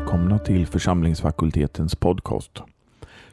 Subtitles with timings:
[0.00, 2.62] Välkomna till församlingsfakultetens podcast.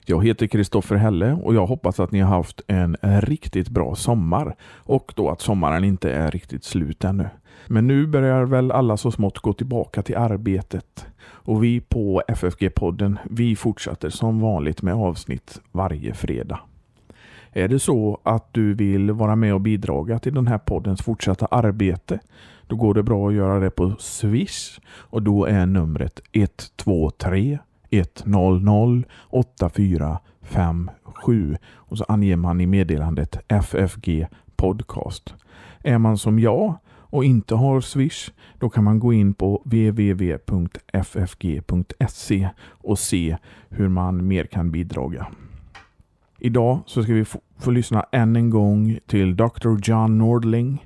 [0.05, 4.55] Jag heter Kristoffer Helle och jag hoppas att ni har haft en riktigt bra sommar
[4.75, 7.29] och då att sommaren inte är riktigt slut ännu.
[7.67, 13.17] Men nu börjar väl alla så smått gå tillbaka till arbetet och vi på FFG-podden,
[13.23, 16.59] vi fortsätter som vanligt med avsnitt varje fredag.
[17.51, 21.45] Är det så att du vill vara med och bidraga till den här poddens fortsatta
[21.45, 22.19] arbete
[22.67, 27.59] då går det bra att göra det på Swish och då är numret 123
[27.89, 35.33] 100 8457 och så anger man i meddelandet FFG Podcast.
[35.83, 36.75] Är man som jag
[37.09, 40.89] och inte har Swish, då kan man gå in på www.ffg.se
[42.59, 43.37] och se
[43.69, 45.27] hur man mer kan bidraga.
[46.39, 49.77] Idag så ska vi få, få lyssna än en gång till Dr.
[49.83, 50.85] John Nordling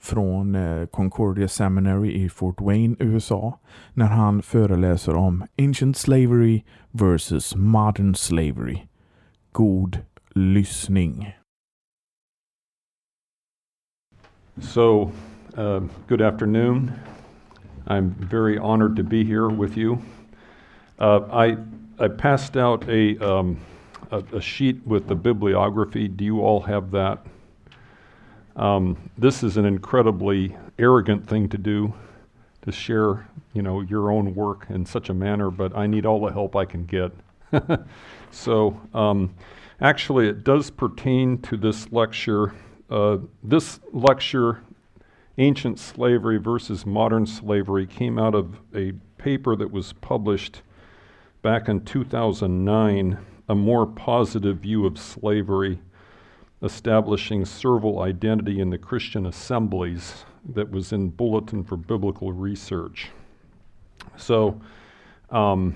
[0.00, 3.58] från eh, Concordia Seminary i Fort Wayne, USA,
[3.94, 8.82] när han föreläser om Ancient Slavery versus Modern Slavery.
[9.52, 9.98] God
[10.34, 11.32] lyssning.
[14.60, 15.12] So,
[15.56, 16.92] uh, good afternoon.
[17.86, 19.98] I'm very honored to be here with you.
[20.98, 21.56] Uh, I,
[21.98, 23.58] I passed out a, um,
[24.10, 26.08] a, a sheet with the bibliography.
[26.08, 27.24] Do you all have that?
[28.56, 31.92] Um, this is an incredibly arrogant thing to do,
[32.62, 35.50] to share, you know, your own work in such a manner.
[35.50, 37.12] But I need all the help I can get.
[38.30, 39.34] so, um,
[39.80, 42.54] actually, it does pertain to this lecture.
[42.88, 44.62] Uh, this lecture,
[45.36, 50.62] Ancient Slavery versus Modern Slavery, came out of a paper that was published
[51.42, 55.78] back in 2009, A More Positive View of Slavery
[56.62, 63.08] establishing servile identity in the Christian assemblies that was in Bulletin for Biblical Research.
[64.16, 64.60] So,
[65.30, 65.74] um,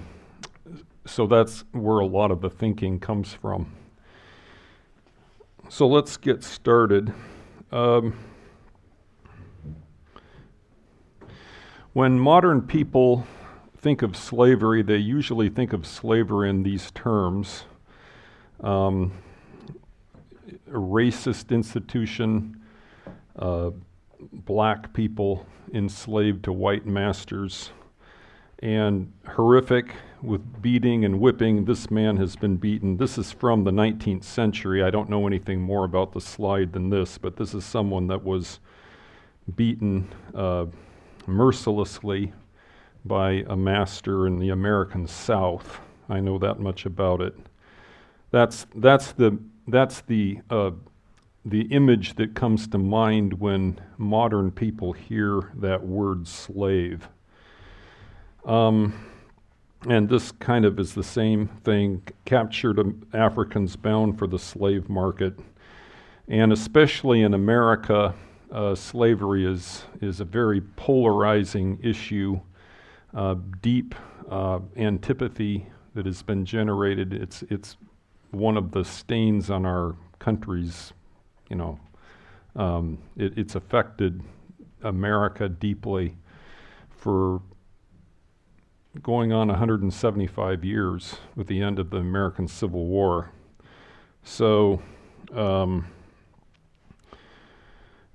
[1.06, 3.72] so that's where a lot of the thinking comes from.
[5.68, 7.12] So let's get started.
[7.70, 8.18] Um,
[11.92, 13.26] when modern people
[13.78, 17.64] think of slavery, they usually think of slavery in these terms.
[18.60, 19.12] Um,
[20.70, 22.60] racist institution,
[23.38, 23.70] uh,
[24.32, 27.70] black people enslaved to white masters,
[28.62, 31.64] and horrific with beating and whipping.
[31.64, 32.96] This man has been beaten.
[32.96, 34.82] This is from the 19th century.
[34.82, 38.22] I don't know anything more about the slide than this, but this is someone that
[38.22, 38.60] was
[39.56, 40.66] beaten uh,
[41.26, 42.32] mercilessly
[43.04, 45.80] by a master in the American South.
[46.08, 47.34] I know that much about it.
[48.30, 49.38] That's, that's the
[49.72, 50.70] that's the, uh,
[51.44, 57.08] the image that comes to mind when modern people hear that word slave.
[58.44, 59.06] Um,
[59.88, 62.78] and this kind of is the same thing captured
[63.14, 65.38] Africans bound for the slave market.
[66.28, 68.14] And especially in America,
[68.52, 72.40] uh, slavery is, is a very polarizing issue,
[73.14, 73.94] uh, deep
[74.28, 77.12] uh, antipathy that has been generated.
[77.12, 77.76] It's, it's
[78.30, 80.92] one of the stains on our country's,
[81.48, 81.78] you know,
[82.56, 84.22] um, it, it's affected
[84.82, 86.16] America deeply
[86.88, 87.42] for
[89.02, 93.30] going on 175 years with the end of the American Civil War.
[94.22, 94.82] So,
[95.32, 95.86] um,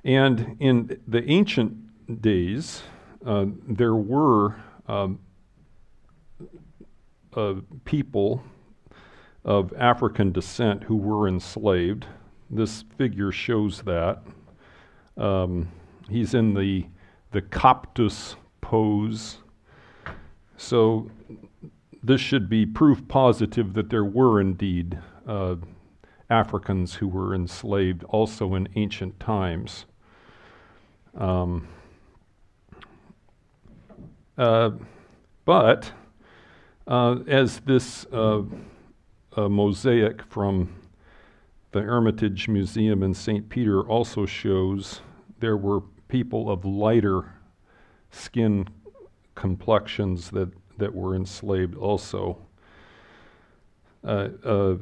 [0.03, 2.83] and in the ancient days,
[3.25, 4.55] uh, there were
[4.87, 5.19] um,
[7.33, 7.55] uh,
[7.85, 8.43] people
[9.45, 12.07] of African descent who were enslaved.
[12.49, 14.23] This figure shows that.
[15.17, 15.71] Um,
[16.09, 16.85] he's in the,
[17.31, 19.37] the Coptus pose.
[20.57, 21.09] So
[22.03, 25.55] this should be proof positive that there were indeed uh,
[26.29, 29.85] Africans who were enslaved also in ancient times.
[31.15, 31.67] Um,
[34.37, 34.71] uh,
[35.45, 35.91] but
[36.87, 38.41] uh, as this uh,
[39.35, 40.73] a mosaic from
[41.71, 43.49] the Hermitage Museum in St.
[43.49, 45.01] Peter also shows
[45.39, 47.33] there were people of lighter
[48.11, 48.67] skin
[49.35, 52.37] complexions that, that were enslaved also.
[54.05, 54.75] Uh, uh,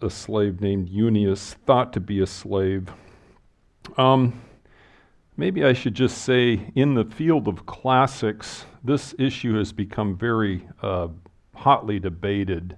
[0.00, 2.88] a slave named Unius, thought to be a slave.
[3.98, 4.40] Um,
[5.36, 10.66] maybe I should just say, in the field of classics, this issue has become very
[10.80, 11.08] uh,
[11.54, 12.76] hotly debated.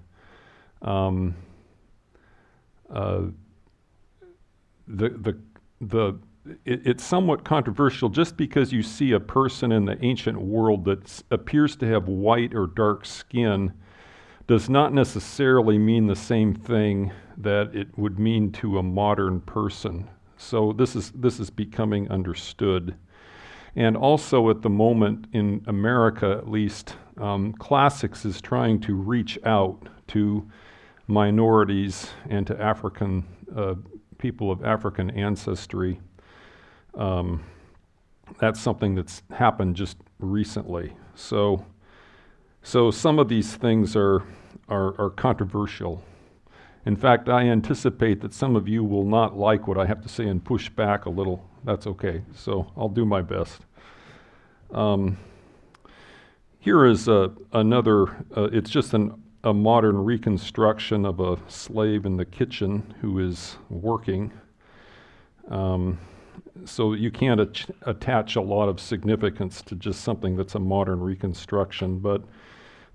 [0.83, 1.35] Um,
[2.91, 3.23] uh,
[4.87, 5.39] the, the,
[5.81, 6.19] the
[6.65, 11.23] it, it's somewhat controversial just because you see a person in the ancient world that
[11.31, 13.73] appears to have white or dark skin
[14.47, 20.09] does not necessarily mean the same thing that it would mean to a modern person.
[20.39, 22.97] So this is this is becoming understood.
[23.77, 29.39] And also at the moment in America, at least, um, classics is trying to reach
[29.45, 30.49] out to
[31.09, 33.25] minorities and to African
[33.57, 33.75] uh,
[34.19, 36.01] people of African ancestry.
[36.95, 37.43] Um,
[38.39, 40.93] that's something that's happened just recently.
[41.15, 41.65] So,
[42.63, 44.23] so some of these things are,
[44.69, 46.05] are, are controversial.
[46.85, 50.09] In fact, I anticipate that some of you will not like what I have to
[50.09, 51.45] say and push back a little.
[51.65, 52.23] That's okay.
[52.35, 53.63] So I'll do my best.
[54.71, 55.17] Um,
[56.59, 62.19] here is a, another, uh, it's just an a modern reconstruction of a slave in
[62.19, 64.31] the kitchen who is working.
[65.49, 65.99] Um,
[66.67, 71.01] so you can't ach- attach a lot of significance to just something that's a modern
[71.01, 72.23] reconstruction, but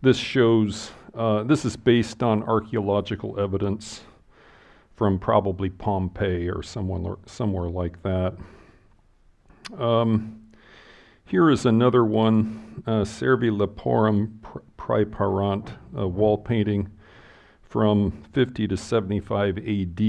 [0.03, 4.01] this shows, uh, this is based on archaeological evidence
[4.95, 8.35] from probably Pompeii or someone, somewhere like that.
[9.75, 10.39] Um,
[11.25, 14.39] here is another one, uh, Servi Leporum
[14.83, 16.91] Praeparant, a wall painting
[17.62, 20.01] from 50 to 75 AD.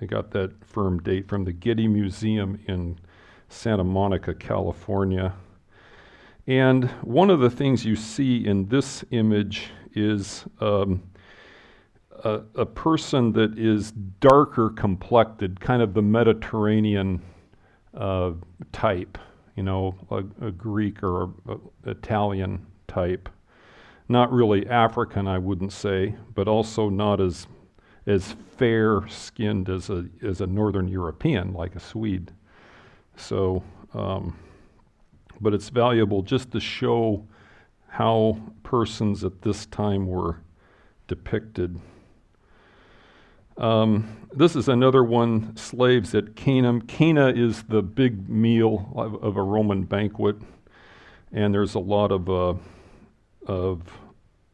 [0.00, 2.96] I got that firm date from the Getty Museum in
[3.48, 5.34] Santa Monica, California.
[6.46, 11.02] And one of the things you see in this image is um,
[12.22, 13.90] a, a, person that is
[14.20, 17.20] darker complected, kind of the Mediterranean
[17.96, 18.30] uh,
[18.70, 19.18] type,
[19.56, 21.56] you know, a, a Greek or a,
[21.90, 23.28] Italian type
[24.08, 27.46] not really African, I wouldn't say, but also not as
[28.06, 32.32] as fair skinned as a as a Northern European, like a Swede.
[33.16, 33.62] So,
[33.92, 34.38] um,
[35.40, 37.26] but it's valuable just to show
[37.88, 40.40] how persons at this time were
[41.06, 41.78] depicted.
[43.56, 46.80] Um, this is another one, slaves at Cena.
[46.88, 50.36] Cena is the big meal of, of, a Roman banquet,
[51.32, 52.54] and there's a lot of uh,
[53.48, 53.82] of,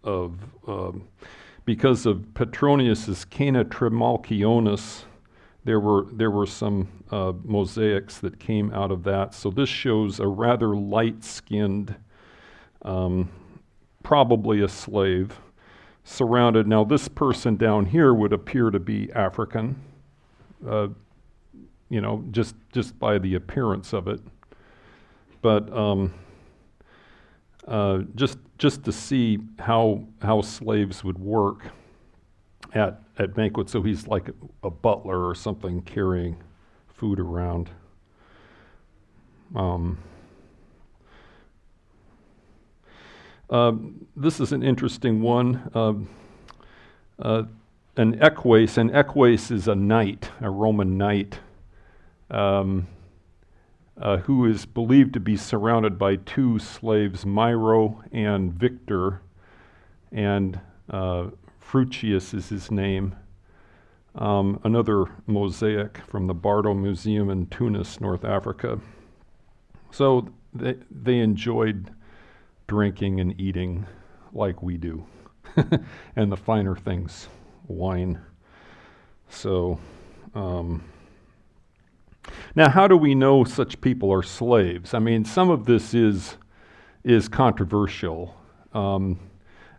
[0.03, 1.07] of um,
[1.65, 5.03] because of Petronius's Cena Trimalchionis,
[5.65, 9.35] there were, there were some uh, mosaics that came out of that.
[9.35, 11.95] So this shows a rather light skinned,
[12.83, 13.31] um,
[14.03, 15.39] probably a slave,
[16.05, 16.67] surrounded.
[16.67, 19.81] Now, this person down here would appear to be African,
[20.69, 20.89] uh,
[21.89, 24.21] you know, just, just by the appearance of it.
[25.41, 26.13] But um,
[27.67, 31.67] uh, just just to see how how slaves would work
[32.73, 33.71] at at banquets.
[33.71, 36.43] So he's like a, a butler or something carrying
[36.89, 37.69] food around.
[39.55, 39.99] Um,
[43.51, 43.73] uh,
[44.17, 45.71] this is an interesting one.
[45.75, 46.09] Um,
[47.19, 47.43] uh,
[47.99, 51.39] an eques, an eques is a knight, a Roman knight.
[52.31, 52.87] Um,
[54.01, 59.23] uh, who is believed to be surrounded by two slaves, Myro and Victor,
[60.11, 60.61] and
[60.91, 61.29] uh,
[61.61, 63.15] Fructius is his name.
[64.17, 68.79] Um, another mosaic from the Bardo Museum in Tunis, North Africa.
[69.91, 71.91] So they, they enjoyed
[72.67, 73.87] drinking and eating
[74.33, 75.05] like we do,
[76.17, 77.29] and the finer things,
[77.67, 78.21] wine.
[79.29, 79.79] So,
[80.35, 80.85] um,
[82.55, 84.95] now, how do we know such people are slaves?
[84.95, 86.37] I mean, some of this is,
[87.03, 88.35] is controversial.
[88.73, 89.19] Um,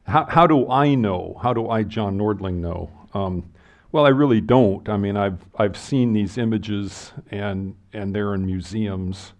[0.04, 1.40] how, how do I know?
[1.42, 2.92] How do I, John Nordling, know?
[3.14, 3.52] Um,
[3.92, 4.88] well, I really don't.
[4.90, 9.34] I mean, I've, I've seen these images and, and they're in museums,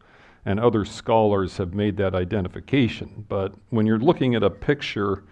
[0.46, 3.26] and other scholars have made that identification.
[3.28, 5.24] But when you're looking at a picture,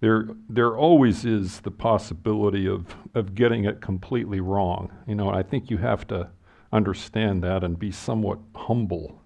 [0.00, 4.92] there, there always is the possibility of, of getting it completely wrong.
[5.06, 6.28] You know, I think you have to
[6.72, 9.20] understand that and be somewhat humble.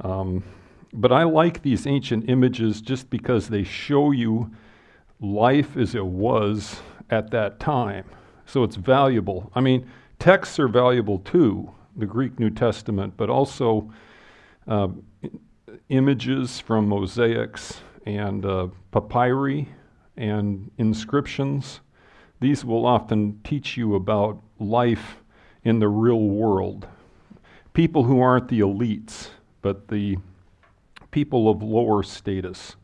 [0.00, 0.42] Um,
[0.92, 4.50] but I like these ancient images just because they show you
[5.20, 8.04] life as it was at that time.
[8.46, 9.50] So it's valuable.
[9.54, 13.92] I mean, texts are valuable too, the Greek New Testament, but also
[14.68, 14.88] uh,
[15.88, 19.68] images from mosaics and uh, papyri
[20.16, 21.80] and inscriptions.
[22.40, 25.16] These will often teach you about life
[25.64, 26.86] in the real world.
[27.72, 29.30] People who aren't the elites,
[29.62, 30.16] but the
[31.10, 32.76] people of lower status,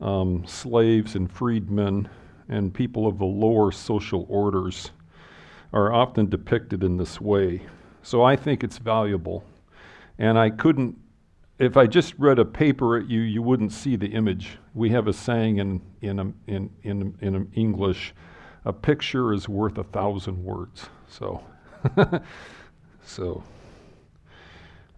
[0.00, 2.08] um, slaves and freedmen,
[2.48, 4.90] and people of the lower social orders
[5.72, 7.62] are often depicted in this way.
[8.02, 9.44] So I think it's valuable.
[10.18, 10.98] And I couldn't,
[11.58, 14.58] if I just read a paper at you, you wouldn't see the image.
[14.74, 18.12] We have a saying in, in, in, in, in English
[18.64, 20.88] a picture is worth a thousand words.
[21.08, 21.42] So,
[23.04, 23.42] so.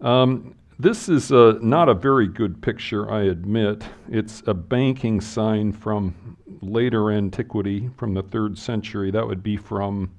[0.00, 3.84] Um, this is a, not a very good picture, I admit.
[4.08, 9.10] It's a banking sign from later antiquity, from the third century.
[9.10, 10.10] That would be from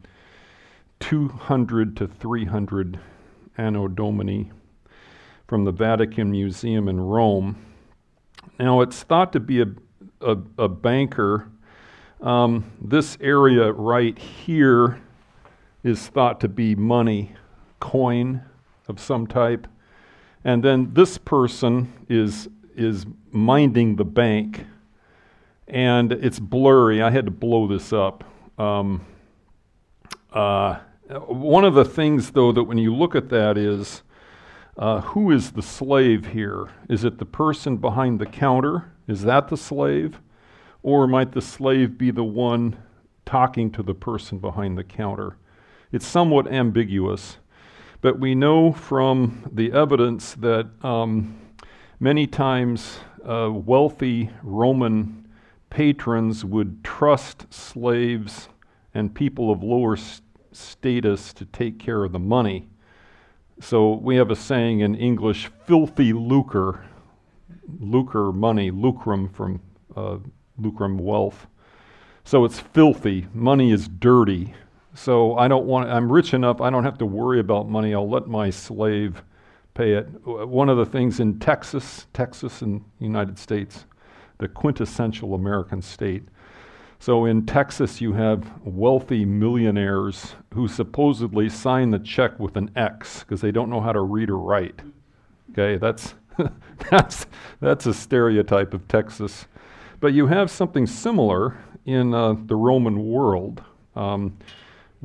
[1.02, 3.00] 200 to 300
[3.58, 4.52] Anno Domini
[5.48, 7.58] from the Vatican Museum in Rome.
[8.58, 9.68] Now, it's thought to be a,
[10.22, 11.50] a, a banker.
[12.22, 15.02] Um, this area right here
[15.86, 17.32] is thought to be money,
[17.80, 18.42] coin
[18.88, 19.68] of some type.
[20.44, 24.66] And then this person is, is minding the bank,
[25.68, 27.04] and it's blurry.
[27.04, 28.24] I had to blow this up.
[28.58, 29.06] Um,
[30.34, 30.80] uh,
[31.28, 34.02] one of the things, though, that when you look at that is
[34.78, 36.68] uh, who is the slave here?
[36.90, 38.92] Is it the person behind the counter?
[39.08, 40.20] Is that the slave?
[40.82, 42.76] Or might the slave be the one
[43.24, 45.38] talking to the person behind the counter?
[45.96, 47.38] It's somewhat ambiguous.
[48.02, 51.40] But we know from the evidence that um,
[52.02, 55.26] many times uh, wealthy Roman
[55.70, 58.50] patrons would trust slaves
[58.94, 60.22] and people of lower st-
[60.52, 62.68] status to take care of the money.
[63.62, 66.84] So we have a saying in English filthy lucre,
[67.80, 69.62] lucre money, lucrum from
[69.96, 70.18] uh,
[70.60, 71.48] lucrum wealth.
[72.26, 73.28] So it's filthy.
[73.34, 74.56] Money is dirty.
[74.96, 77.94] So I don't want, I'm rich enough, I don't have to worry about money.
[77.94, 79.22] I'll let my slave
[79.74, 80.08] pay it.
[80.26, 83.86] One of the things in Texas, Texas the United States,
[84.38, 86.24] the quintessential American state.
[87.00, 93.20] So in Texas, you have wealthy millionaires who supposedly sign the check with an X
[93.20, 94.80] because they don't know how to read or write.
[95.52, 96.16] Okay, that's,
[96.90, 97.26] that's,
[97.60, 99.46] that's a stereotype of Texas.
[100.00, 103.62] But you have something similar in uh, the Roman world.
[103.96, 104.38] Um,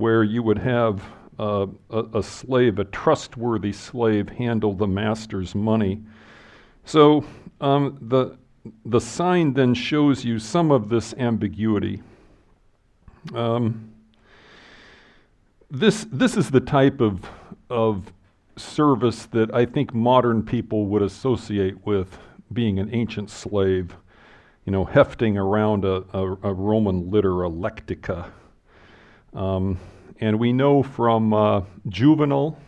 [0.01, 1.03] where you would have
[1.39, 6.01] uh, a, a, slave, a trustworthy slave, handle the master's money.
[6.85, 7.25] So
[7.61, 8.37] um, the,
[8.85, 12.03] the sign then shows you some of this ambiguity.
[13.35, 13.93] Um,
[15.71, 17.25] this, this is the type of,
[17.71, 18.13] of
[18.57, 22.19] service that I think modern people would associate with
[22.53, 23.97] being an ancient slave,
[24.65, 28.31] you know, hefting around a, a, a Roman litter, a lectica.
[29.33, 29.79] Um,
[30.21, 32.59] and we know from uh, Juvenal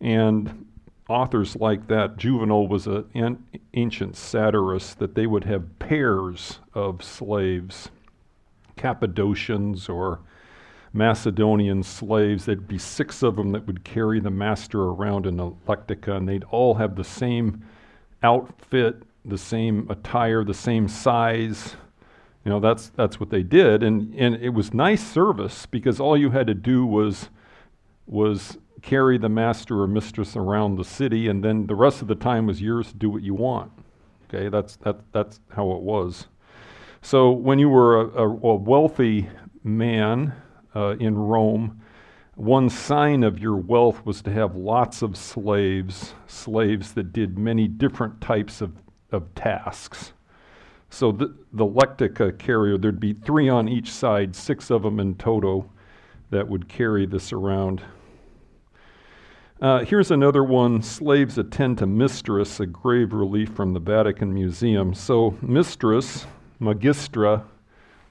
[0.00, 0.66] and
[1.08, 7.90] authors like that, Juvenal was an ancient satirist, that they would have pairs of slaves,
[8.76, 10.20] Cappadocians or
[10.92, 12.44] Macedonian slaves.
[12.44, 16.28] There'd be six of them that would carry the master around in a lectica, and
[16.28, 17.64] they'd all have the same
[18.22, 21.74] outfit, the same attire, the same size,
[22.48, 23.82] you know, that's, that's what they did.
[23.82, 27.28] And, and it was nice service because all you had to do was,
[28.06, 32.14] was carry the master or mistress around the city, and then the rest of the
[32.14, 33.70] time was yours to do what you want.
[34.24, 36.28] Okay, that's, that, that's how it was.
[37.02, 39.28] So when you were a, a, a wealthy
[39.62, 40.32] man
[40.74, 41.82] uh, in Rome,
[42.34, 47.68] one sign of your wealth was to have lots of slaves, slaves that did many
[47.68, 48.72] different types of,
[49.12, 50.14] of tasks.
[50.90, 55.14] So the, the Lectica carrier, there'd be three on each side, six of them in
[55.16, 55.70] toto
[56.30, 57.82] that would carry this around.
[59.60, 64.94] Uh, here's another one Slaves attend to Mistress, a grave relief from the Vatican Museum.
[64.94, 66.26] So, Mistress,
[66.60, 67.42] Magistra,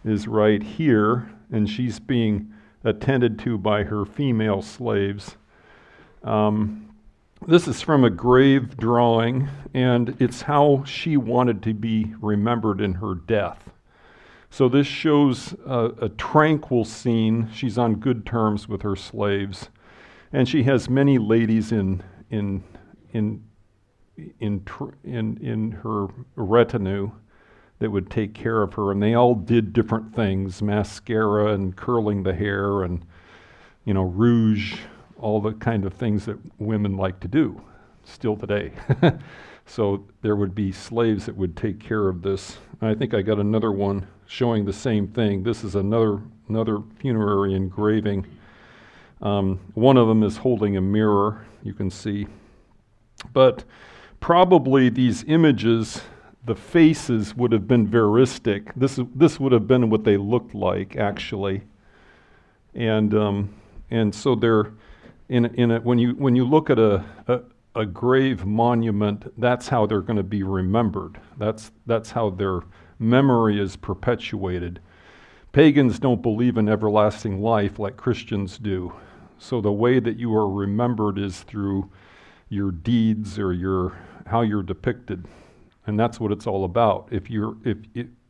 [0.03, 2.53] is right here, and she's being
[2.83, 5.37] attended to by her female slaves.
[6.23, 6.86] Um,
[7.45, 12.95] this is from a grave drawing, and it's how she wanted to be remembered in
[12.95, 13.69] her death.
[14.49, 17.49] So this shows a, a, tranquil scene.
[17.53, 19.69] She's on good terms with her slaves,
[20.31, 22.63] and she has many ladies in in
[23.11, 23.43] in
[24.39, 24.65] in
[25.03, 27.11] in, in her retinue
[27.79, 32.23] that would take care of her, and they all did different things: mascara and curling
[32.23, 33.05] the hair, and
[33.83, 34.79] you know rouge
[35.19, 37.61] all the kind of things that women like to do
[38.03, 38.71] still today.
[39.65, 42.57] so there would be slaves that would take care of this.
[42.81, 45.43] I think I got another one showing the same thing.
[45.43, 48.25] This is another another funerary engraving.
[49.21, 52.27] Um, one of them is holding a mirror, you can see.
[53.33, 53.63] But
[54.19, 56.01] probably these images,
[56.45, 58.71] the faces would have been veristic.
[58.75, 61.63] This, this would have been what they looked like, actually.
[62.73, 63.53] And, um,
[63.89, 64.71] and so they're,
[65.29, 67.41] in, in a, when, you, when you look at a, a,
[67.75, 71.19] a grave monument, that's how they're going to be remembered.
[71.37, 72.61] That's, that's how their
[72.99, 74.79] memory is perpetuated.
[75.51, 78.93] Pagans don't believe in everlasting life like Christians do.
[79.37, 81.89] So the way that you are remembered is through
[82.49, 85.25] your deeds or your how you're depicted.
[85.85, 87.07] And that's what it's all about.
[87.11, 87.77] If you're if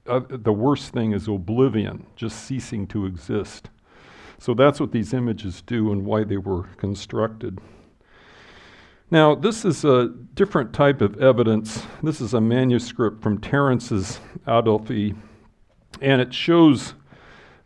[0.06, 3.70] uh, the worst thing is oblivion, just ceasing to exist.
[4.39, 7.60] So that's what these images do and why they were constructed.
[9.10, 11.84] Now, this is a different type of evidence.
[12.03, 15.15] This is a manuscript from Terence's Adelphi,
[16.01, 16.94] and it shows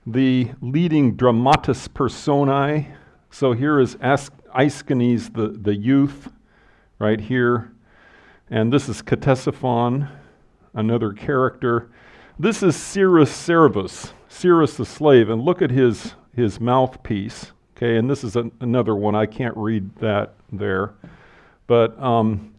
[0.06, 2.88] the leading dramatis personae.
[3.32, 6.30] So here is Aeschines, the, the youth,
[7.00, 7.72] right here.
[8.50, 10.10] And this is Ctesiphon,
[10.74, 11.90] another character.
[12.38, 15.30] This is Syrus Servus, Syrus the slave.
[15.30, 17.52] And look at his, his mouthpiece.
[17.76, 19.16] Okay, and this is an, another one.
[19.16, 20.94] I can't read that there.
[21.68, 22.54] But um,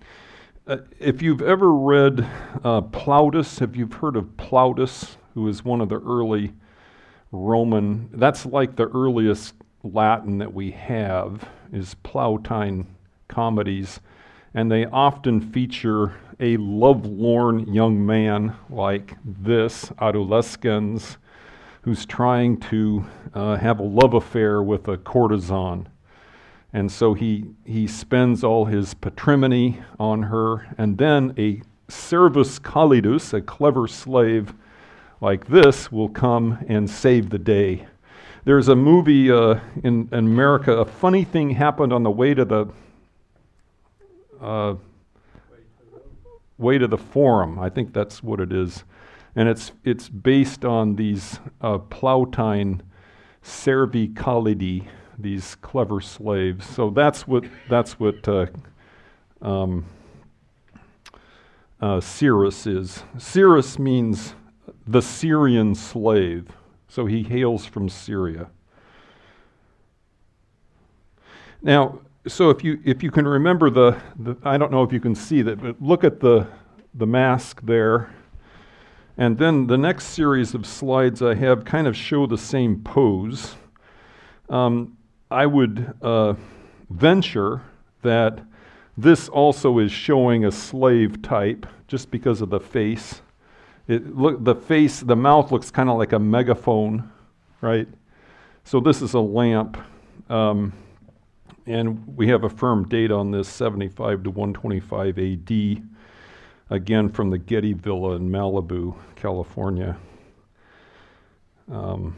[0.66, 2.26] uh, if you've ever read
[2.64, 6.52] uh, Plautus, if you've heard of Plautus, who is one of the early
[7.30, 12.86] Roman, that's like the earliest Latin that we have, is Plautine
[13.28, 14.00] comedies.
[14.54, 21.16] And they often feature a lovelorn young man like this, Adolescens,
[21.82, 25.88] who's trying to uh, have a love affair with a courtesan.
[26.72, 33.34] And so he, he spends all his patrimony on her, and then a servus callidus,
[33.34, 34.54] a clever slave
[35.20, 37.86] like this, will come and save the day.
[38.44, 42.44] There's a movie uh, in, in, America, a funny thing happened on the way to
[42.44, 42.66] the
[44.40, 44.74] uh,
[46.58, 47.58] way to the forum.
[47.58, 48.82] I think that's what it is.
[49.34, 52.80] And it's, it's based on these uh, Plautine
[53.42, 54.86] servi callidi,
[55.18, 56.66] these clever slaves.
[56.66, 58.46] So that's what that's what uh,
[59.40, 59.84] um,
[61.80, 63.02] uh, is.
[63.18, 64.34] Syrus means
[64.86, 66.48] the Syrian slave.
[66.88, 68.48] So he hails from Syria.
[71.62, 75.00] Now, so if you if you can remember the, the I don't know if you
[75.00, 76.46] can see that, but look at the
[76.94, 78.10] the mask there.
[79.18, 83.54] And then the next series of slides I have kind of show the same pose.
[84.48, 84.96] Um,
[85.30, 86.34] I would uh,
[86.90, 87.62] venture
[88.02, 88.40] that
[88.96, 93.22] this also is showing a slave type just because of the face.
[93.88, 97.10] It look the face, the mouth looks kind of like a megaphone,
[97.60, 97.88] right?
[98.64, 99.76] So this is a lamp,
[100.28, 100.72] um,
[101.66, 105.82] and we have a firm date on this, 75 to 125 A.D.
[106.72, 109.94] Again from the Getty Villa in Malibu, California.
[111.70, 112.16] Um,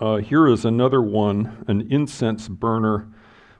[0.00, 3.06] uh, here is another one, an incense burner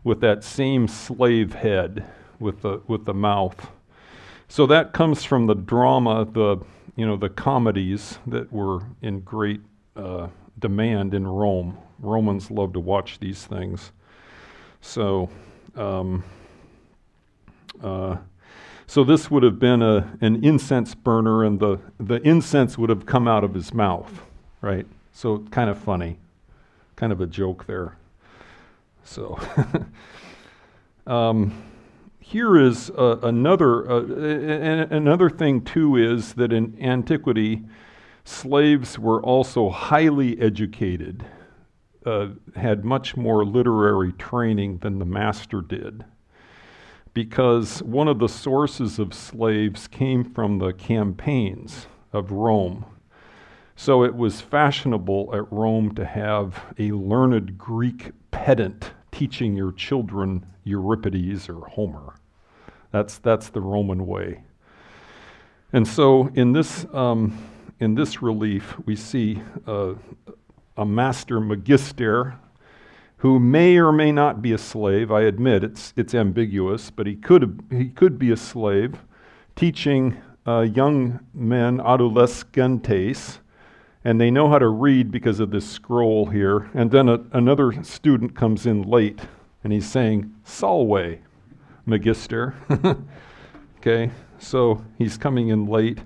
[0.03, 2.05] with that same slave head
[2.41, 3.71] with the, with the mouth.
[4.49, 6.57] So that comes from the drama, the,
[6.97, 9.61] you know, the comedies that were in great
[9.95, 10.27] uh,
[10.59, 11.79] demand in Rome.
[12.01, 13.93] Romans loved to watch these things.
[14.81, 15.31] So,
[15.77, 16.25] um,
[17.81, 18.17] uh,
[18.87, 23.07] so this would have been a, an incense burner, and the, the incense would have
[23.07, 24.23] come out of his mouth,
[24.61, 24.87] right?
[25.13, 26.19] So kind of funny
[26.97, 27.97] kind of a joke there.
[29.05, 29.39] So,
[31.07, 31.63] um,
[32.19, 37.63] here is uh, another uh, another thing too is that in antiquity,
[38.25, 41.25] slaves were also highly educated,
[42.05, 46.05] uh, had much more literary training than the master did,
[47.17, 52.85] because one of the sources of slaves came from the campaigns of Rome
[53.79, 60.47] so it was fashionable at Rome to have a learned Greek pedant teaching your children
[60.65, 62.15] Euripides or Homer.
[62.91, 64.43] That's, that's the Roman way.
[65.75, 67.37] And so in this, um,
[67.79, 69.95] in this relief, we see uh,
[70.79, 72.39] a master magister
[73.19, 75.11] who may or may not be a slave.
[75.11, 78.99] I admit it's, it's ambiguous, but he could, he could be a slave
[79.55, 83.41] teaching uh, young men, adolescentes,
[84.05, 86.71] and they know how to read because of this scroll here.
[86.75, 89.21] And then a, another student comes in late,
[89.65, 91.19] and he's saying, Salve,
[91.87, 92.55] Magister.
[93.79, 95.99] okay, so he's coming in late.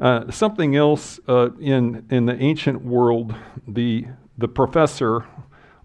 [0.00, 3.34] Uh, something else uh, in, in the ancient world,
[3.66, 5.26] the, the professor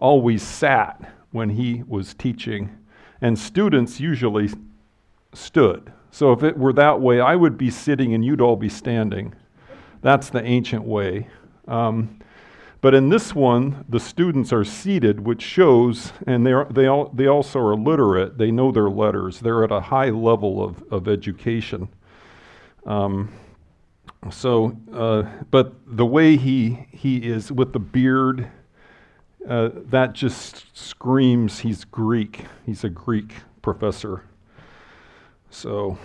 [0.01, 2.69] always sat when he was teaching,
[3.21, 4.49] and students usually
[5.33, 5.93] stood.
[6.11, 9.33] So if it were that way, I would be sitting and you'd all be standing.
[10.01, 11.27] That's the ancient way.
[11.67, 12.19] Um,
[12.81, 17.11] But in this one, the students are seated, which shows, and they, are, they, all,
[17.13, 18.39] they also are literate.
[18.39, 19.39] They know their letters.
[19.39, 21.87] They're at a high level of, of education.
[22.87, 23.29] Um,
[24.31, 28.49] so, uh, but the way he, he is with the beard,
[29.47, 32.45] uh, that just screams he's Greek.
[32.65, 34.23] He's a Greek professor.
[35.49, 35.97] So,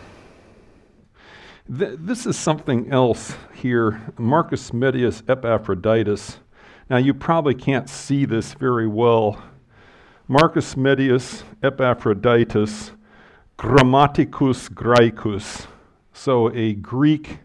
[1.79, 4.13] th- this is something else here.
[4.19, 6.39] Marcus Metius Epaphroditus
[6.89, 9.43] now, you probably can't see this very well.
[10.29, 12.93] Marcus Metius Epaphroditus,
[13.59, 15.67] Grammaticus Graecus,
[16.13, 17.39] so a Greek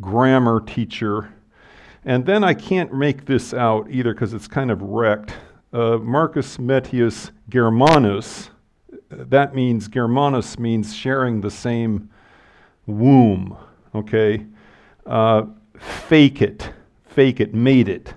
[0.00, 1.32] grammar teacher.
[2.04, 5.34] And then I can't make this out either because it's kind of wrecked.
[5.72, 8.50] Uh, Marcus Metius Germanus,
[9.08, 12.10] that means, Germanus means sharing the same
[12.86, 13.56] womb,
[13.94, 14.46] okay?
[15.06, 15.44] Uh,
[15.78, 16.72] fecit,
[17.04, 18.14] fake it, made it.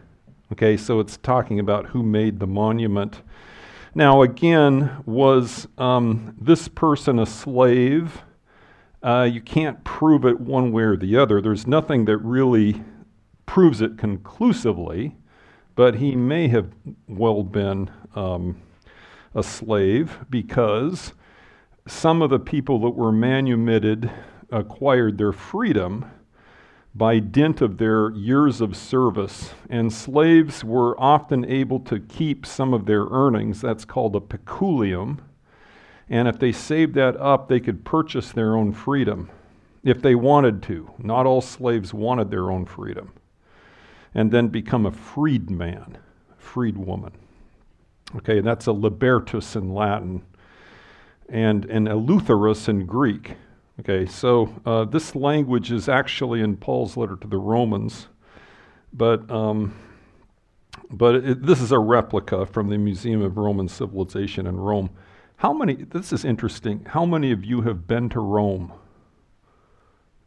[0.52, 3.22] Okay, so it's talking about who made the monument.
[3.94, 8.24] Now, again, was um, this person a slave?
[9.02, 11.40] Uh, you can't prove it one way or the other.
[11.40, 12.84] There's nothing that really
[13.46, 15.16] proves it conclusively,
[15.76, 16.72] but he may have
[17.08, 18.62] well been um,
[19.34, 21.14] a slave because
[21.88, 24.10] some of the people that were manumitted
[24.52, 26.06] acquired their freedom
[26.96, 32.74] by dint of their years of service, and slaves were often able to keep some
[32.74, 33.60] of their earnings.
[33.60, 35.22] That's called a peculium.
[36.10, 39.30] And if they saved that up, they could purchase their own freedom
[39.84, 40.90] if they wanted to.
[40.98, 43.12] Not all slaves wanted their own freedom.
[44.16, 45.98] And then become a freedman,
[46.42, 47.12] freedwoman.
[48.16, 50.24] Okay, and that's a libertus in Latin
[51.28, 53.34] and an eleutherus in Greek.
[53.80, 58.08] Okay, so uh, this language is actually in Paul's letter to the Romans,
[58.94, 59.76] but um,
[60.90, 64.90] but it, this is a replica from the Museum of Roman Civilization in Rome.
[65.38, 65.76] How many?
[65.76, 66.86] This is interesting.
[66.86, 68.72] How many of you have been to Rome?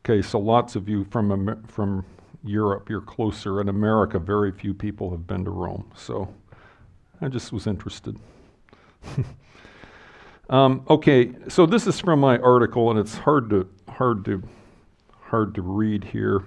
[0.05, 2.05] Okay, so lots of you from from
[2.45, 3.61] Europe, you're closer.
[3.61, 5.91] In America, very few people have been to Rome.
[5.97, 6.33] So
[7.21, 8.19] I just was interested.
[10.51, 14.43] Um, okay, so this is from my article, and it's hard to hard to
[15.25, 16.43] hard to read here.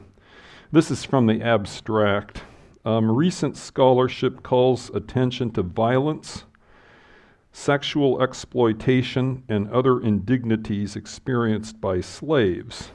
[0.71, 2.41] This is from the abstract.
[2.83, 6.45] Um, recent scholarship calls attention to violence,
[7.51, 12.89] sexual exploitation, and other indignities experienced by slaves.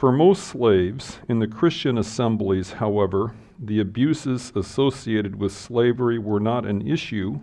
[0.00, 6.64] For most slaves in the Christian assemblies, however, the abuses associated with slavery were not
[6.64, 7.40] an issue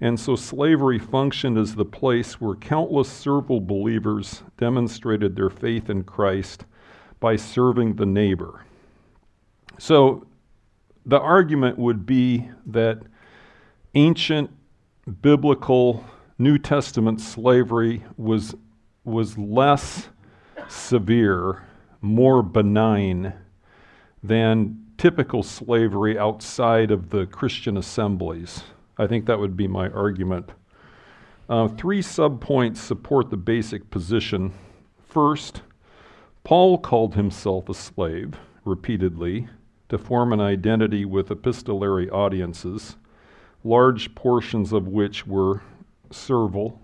[0.00, 6.04] and so slavery functioned as the place where countless servile believers demonstrated their faith in
[6.04, 6.66] Christ
[7.18, 8.64] by serving the neighbor.
[9.76, 10.24] So
[11.04, 13.02] the argument would be that
[13.96, 14.52] ancient
[15.20, 16.04] biblical
[16.38, 18.54] New Testament slavery was,
[19.02, 20.08] was less
[20.68, 21.64] severe,
[22.02, 23.32] more benign
[24.22, 28.64] than typical slavery outside of the Christian assemblies.
[28.98, 30.50] I think that would be my argument.
[31.48, 34.52] Uh, three subpoints support the basic position.
[35.08, 35.62] First,
[36.44, 38.34] Paul called himself a slave
[38.64, 39.48] repeatedly
[39.88, 42.96] to form an identity with epistolary audiences,
[43.64, 45.62] large portions of which were
[46.10, 46.80] servile.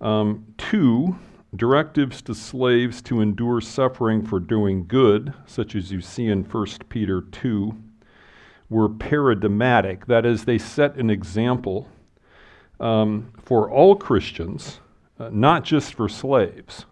[0.00, 1.18] Um, two,
[1.54, 6.66] directives to slaves to endure suffering for doing good, such as you see in 1
[6.88, 7.76] Peter 2,
[8.68, 10.06] were paradigmatic.
[10.06, 11.88] That is, they set an example
[12.78, 14.80] um, for all Christians,
[15.18, 16.86] uh, not just for slaves.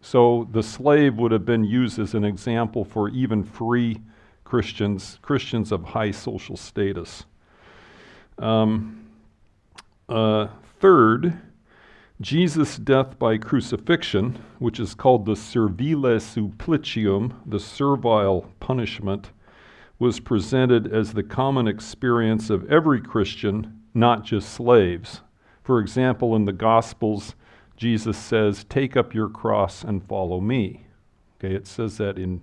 [0.00, 4.00] So the slave would have been used as an example for even free
[4.42, 7.24] Christians, Christians of high social status.
[8.38, 9.06] Um,
[10.08, 10.48] uh,
[10.80, 11.38] third,
[12.22, 19.32] Jesus' death by crucifixion, which is called the servile supplicium, the servile punishment,
[19.98, 25.20] was presented as the common experience of every Christian, not just slaves.
[25.64, 27.34] For example, in the Gospels,
[27.76, 30.86] Jesus says, Take up your cross and follow me.
[31.38, 32.42] Okay, it says that in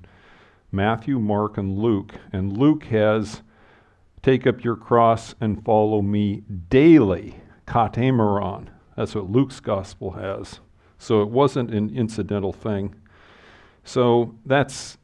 [0.73, 2.15] Matthew, Mark, and Luke.
[2.33, 3.43] And Luke has,
[4.21, 7.41] Take up your cross and follow me daily.
[7.65, 8.67] Katemeron.
[8.99, 10.59] That's what Luke's gospel has.
[10.97, 12.95] So it wasn't an incidental thing.
[13.85, 14.97] So that's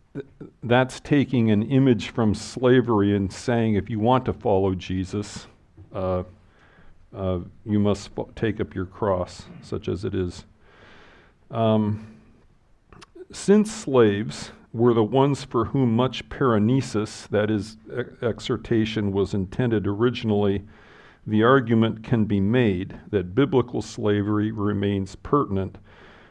[0.62, 5.48] that's taking an image from slavery and saying if you want to follow Jesus,
[5.94, 6.24] uh,
[7.16, 10.44] uh, you must take up your cross, such as it is.
[11.50, 12.18] Um,
[13.32, 17.78] since slaves were the ones for whom much paraenesis, that is,
[18.22, 20.66] exhortation, was intended originally,
[21.28, 25.78] the argument can be made that biblical slavery remains pertinent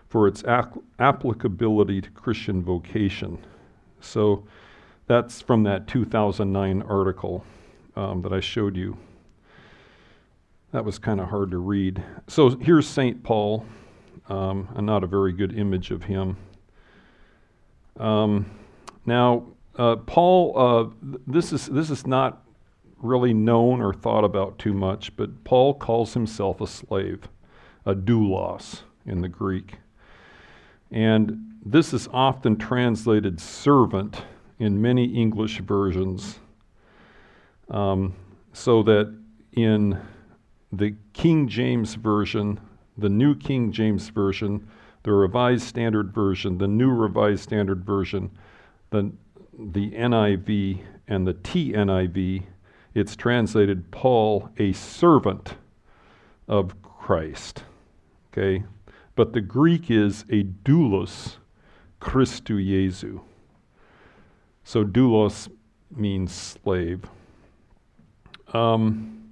[0.09, 3.39] for its applicability to Christian vocation.
[4.01, 4.45] So
[5.07, 7.45] that's from that 2009 article
[7.97, 8.97] um, that I showed you.
[10.71, 12.03] That was kind of hard to read.
[12.29, 13.23] So here's St.
[13.23, 13.65] Paul,
[14.29, 16.37] um, and not a very good image of him.
[17.97, 18.47] Um,
[19.07, 22.44] now, uh, Paul, uh, th- this is this is not
[23.01, 27.29] really known or thought about too much, but Paul calls himself a slave,
[27.85, 29.79] a doulos in the Greek,
[30.91, 34.23] and this is often translated servant
[34.59, 36.39] in many English versions,
[37.71, 38.15] um,
[38.53, 39.15] so that
[39.53, 39.99] in
[40.73, 42.61] the King James Version,
[42.99, 44.69] the New King James Version,
[45.03, 48.31] the Revised Standard Version, the New Revised Standard Version,
[48.91, 49.13] the,
[49.59, 52.45] the NIV, and the TNIV,
[52.95, 55.55] it's translated Paul, a servant
[56.49, 57.65] of Christ.
[58.33, 58.65] Okay?
[59.17, 61.37] But the Greek is a doulos
[62.01, 63.21] Christu Jesu.
[64.65, 65.49] So doulos
[65.91, 67.05] means slave.
[68.53, 69.25] Um,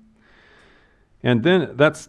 [1.22, 2.08] and then that's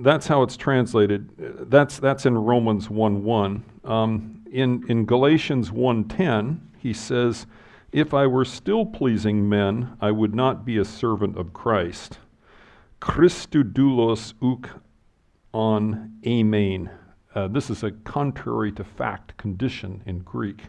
[0.00, 1.30] that's how it's translated.
[1.70, 3.62] That's that's in Romans 1:1.
[3.84, 7.46] Um, in in Galatians 1:10, he says,
[7.92, 12.18] "If I were still pleasing men, I would not be a servant of Christ."
[13.00, 14.80] Christu doulos uk
[15.54, 16.90] on amen.
[17.34, 20.64] Uh, this is a contrary to fact condition in Greek.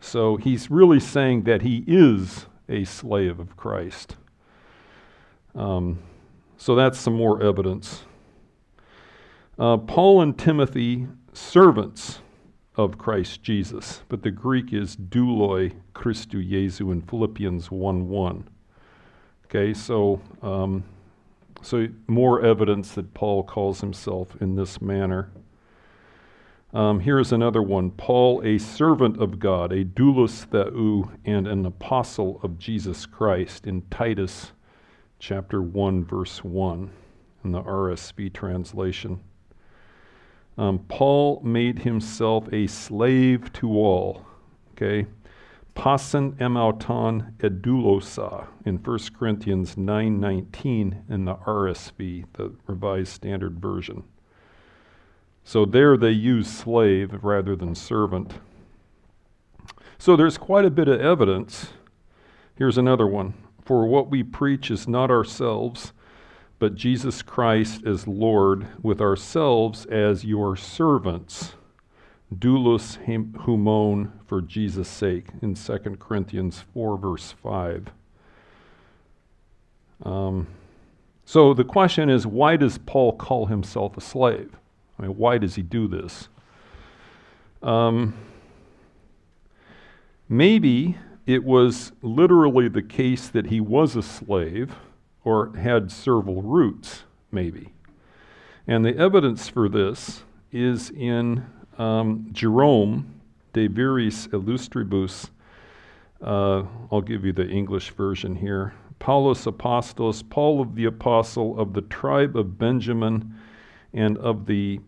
[0.00, 4.16] So he's really saying that he is a slave of Christ.
[5.54, 5.98] Um,
[6.56, 8.04] so that's some more evidence.
[9.58, 12.20] Uh, Paul and Timothy, servants
[12.76, 18.48] of Christ Jesus, but the Greek is douloi Christu Jesu in Philippians 1 1.
[19.46, 20.82] Okay, so, um,
[21.62, 25.30] so more evidence that Paul calls himself in this manner.
[26.72, 32.40] Um, here's another one Paul, a servant of God, a doulos theou, and an apostle
[32.42, 34.50] of Jesus Christ in Titus
[35.20, 36.90] chapter 1, verse 1
[37.44, 39.20] in the RSV translation.
[40.56, 44.24] Um, Paul made himself a slave to all.
[44.72, 45.06] Okay?
[45.74, 54.04] Pasen emauton edulosa in 1 Corinthians 9.19 in the RSV, the Revised Standard Version.
[55.42, 58.34] So there they use slave rather than servant.
[59.98, 61.68] So there's quite a bit of evidence.
[62.56, 63.34] Here's another one.
[63.64, 65.92] For what we preach is not ourselves,
[66.64, 71.52] but Jesus Christ as Lord, with ourselves as your servants.
[72.34, 77.88] Doulos humon for Jesus' sake in 2 Corinthians 4, verse 5.
[80.04, 80.46] Um,
[81.26, 84.56] so the question is why does Paul call himself a slave?
[84.98, 86.28] I mean, why does he do this?
[87.62, 88.14] Um,
[90.30, 90.96] maybe
[91.26, 94.74] it was literally the case that he was a slave
[95.24, 97.72] or had servile roots, maybe.
[98.66, 101.44] And the evidence for this is in
[101.78, 103.20] um, Jerome
[103.52, 105.30] de Viris Illustribus.
[106.22, 108.74] Uh, I'll give you the English version here.
[108.98, 113.34] Paulus Apostolos, Paul of the Apostle of the tribe of Benjamin
[113.92, 114.80] and of the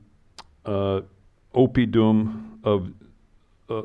[0.64, 1.02] uh,
[1.54, 2.92] oppidum of,
[3.68, 3.82] uh,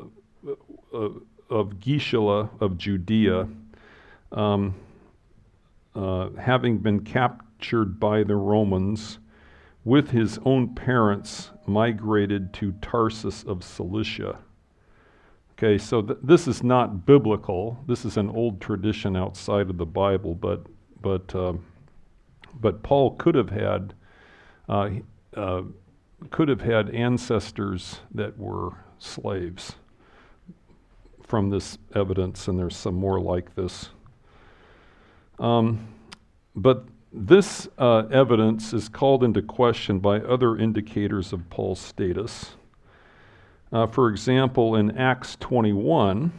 [0.94, 1.08] uh,
[1.50, 3.48] of Gishela of Judea,
[4.32, 4.74] um,
[5.94, 9.18] uh, having been captured by the Romans,
[9.84, 14.38] with his own parents migrated to Tarsus of Cilicia.
[15.52, 17.82] Okay, so th- this is not biblical.
[17.86, 20.66] This is an old tradition outside of the Bible, but
[21.00, 21.54] but uh,
[22.60, 23.94] but Paul could have had
[24.68, 24.90] uh,
[25.36, 25.62] uh,
[26.30, 29.76] could have had ancestors that were slaves
[31.26, 33.90] from this evidence, and there's some more like this.
[35.42, 35.88] Um,
[36.56, 42.52] but this uh, evidence is called into question by other indicators of Paul's status.
[43.70, 46.32] Uh, for example, in Acts 21,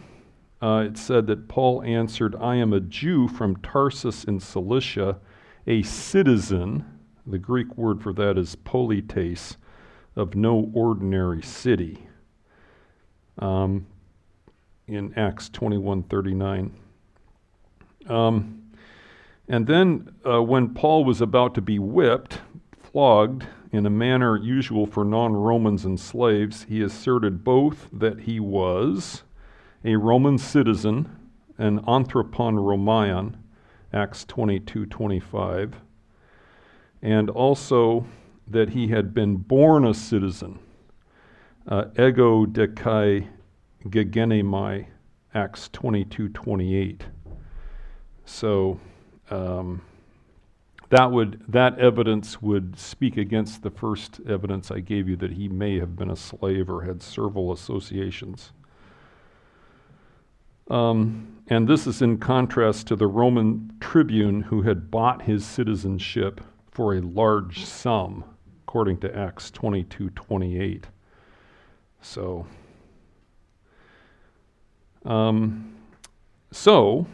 [0.62, 5.20] uh, it said that Paul answered, I am a Jew from Tarsus in Cilicia,
[5.68, 6.86] a citizen
[7.26, 9.58] the Greek word for that is polites,
[10.16, 12.08] of no ordinary city.
[13.40, 13.88] Um,
[14.88, 16.72] in Acts 21:39.
[18.08, 18.63] Um,
[19.48, 22.42] and then, uh, when Paul was about to be whipped,
[22.82, 28.40] flogged in a manner usual for non Romans and slaves, he asserted both that he
[28.40, 29.24] was
[29.84, 31.10] a Roman citizen,
[31.58, 33.36] an anthropon Romaeon,
[33.92, 35.76] Acts 22 25,
[37.02, 38.06] and also
[38.48, 40.60] that he had been born a citizen,
[41.68, 43.28] uh, ego dekai
[43.86, 44.88] gegenemai,
[45.34, 47.06] Acts 22 28.
[48.26, 48.80] So
[49.30, 49.82] um,
[50.90, 55.48] that would that evidence would speak against the first evidence I gave you that he
[55.48, 58.52] may have been a slave or had servile associations.
[60.70, 66.42] Um, and this is in contrast to the Roman tribune who had bought his citizenship
[66.72, 68.24] for a large sum,
[68.64, 70.88] according to Acts 22 28.
[72.02, 72.46] So,
[75.06, 75.76] um,
[76.52, 77.08] so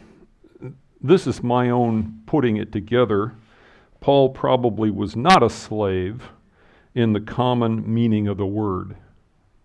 [1.02, 3.34] this is my own putting it together.
[4.00, 6.30] Paul probably was not a slave
[6.94, 8.96] in the common meaning of the word.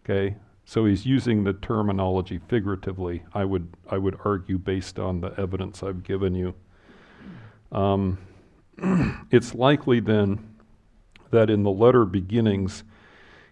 [0.04, 0.36] Okay?
[0.65, 5.84] So he's using the terminology figuratively, I would, I would argue, based on the evidence
[5.84, 6.56] I've given you.
[7.71, 8.17] Um,
[9.32, 10.56] it's likely then
[11.32, 12.84] that in the letter beginnings,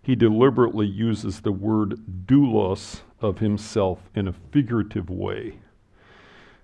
[0.01, 5.59] he deliberately uses the word doulos of himself in a figurative way.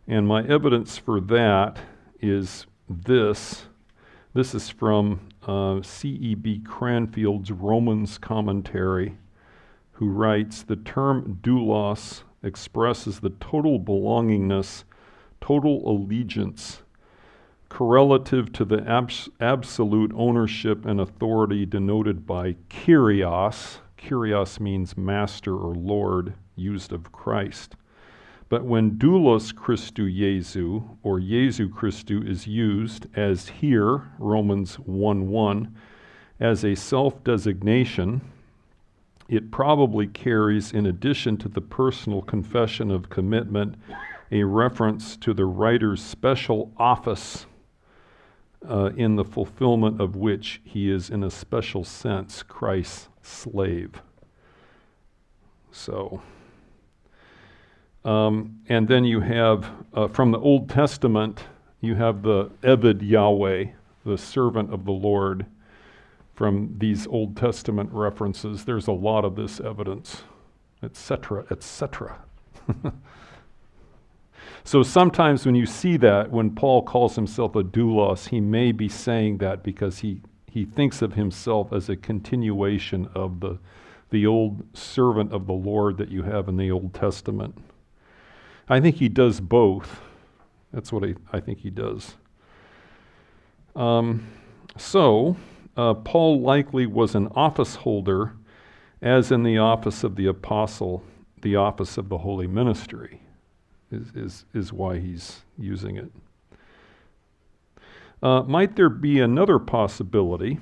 [0.09, 1.77] And my evidence for that
[2.19, 3.67] is this.
[4.33, 6.63] This is from uh, C.E.B.
[6.65, 9.19] Cranfield's Romans commentary
[9.91, 14.83] who writes The term doulos expresses the total belongingness,
[15.41, 16.81] total allegiance,
[17.69, 23.77] correlative to the abs- absolute ownership and authority denoted by kyrios.
[23.95, 27.75] Kyrios means master or lord, used of Christ.
[28.49, 35.75] But when doulos Christou Jesu, or Jesu Christou, is used, as here, Romans 1 1,
[36.39, 38.21] as a self designation,
[39.27, 43.75] it probably carries, in addition to the personal confession of commitment,
[44.31, 47.45] a reference to the writer's special office,
[48.67, 54.01] uh, in the fulfillment of which he is, in a special sense, Christ's slave.
[55.71, 56.21] So,
[58.09, 61.43] um, and then you have, uh, from the Old Testament,
[61.79, 63.65] you have the Eved Yahweh,
[64.03, 65.45] the servant of the Lord
[66.33, 68.65] from these Old Testament references.
[68.65, 70.23] There's a lot of this evidence,
[70.81, 72.17] etc., etc.
[74.63, 78.89] so sometimes when you see that, when Paul calls himself a doulos, he may be
[78.89, 83.59] saying that because he, he thinks of himself as a continuation of the,
[84.09, 87.55] the old servant of the Lord that you have in the Old Testament.
[88.69, 90.01] I think he does both.
[90.71, 92.15] That's what I, I think he does.
[93.75, 94.27] Um,
[94.77, 95.35] so,
[95.75, 98.33] uh, Paul likely was an office holder,
[99.01, 101.03] as in the office of the apostle,
[101.41, 103.21] the office of the holy ministry,
[103.91, 106.11] is, is, is why he's using it.
[108.21, 110.59] Uh, might there be another possibility,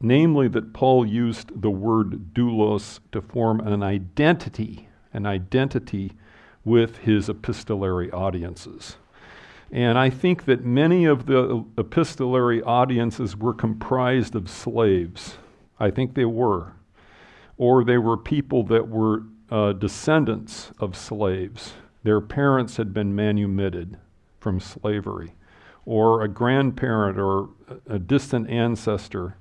[0.00, 6.12] namely that Paul used the word doulos to form an identity, an identity
[6.66, 8.96] with his epistolary audiences?
[9.70, 15.38] And I think that many of the epistolary audiences were comprised of slaves.
[15.80, 16.74] I think they were.
[17.56, 21.74] Or they were people that were uh, descendants of slaves.
[22.02, 23.96] Their parents had been manumitted
[24.40, 25.34] from slavery.
[25.84, 27.50] Or a grandparent or
[27.88, 29.36] a distant ancestor.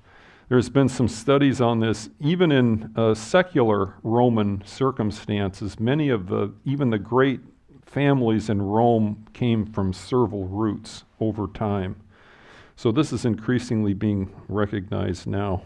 [0.48, 5.80] There's been some studies on this, even in uh, secular Roman circumstances.
[5.80, 7.40] Many of the, even the great
[7.84, 11.96] families in Rome came from servile roots over time.
[12.76, 15.64] So this is increasingly being recognized now.